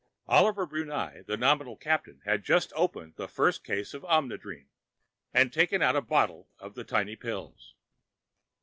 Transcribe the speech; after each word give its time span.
Oliver 0.27 0.65
Brunei, 0.65 1.21
the 1.27 1.37
nominal 1.37 1.77
captain, 1.77 2.21
had 2.25 2.43
just 2.43 2.73
opened 2.75 3.17
the 3.17 3.27
first 3.27 3.63
case 3.63 3.93
of 3.93 4.01
Omnidrene, 4.05 4.69
and 5.31 5.53
taken 5.53 5.83
out 5.83 5.95
a 5.95 6.01
bottle 6.01 6.49
of 6.57 6.73
the 6.73 6.83
tiny 6.83 7.15
pills. 7.15 7.75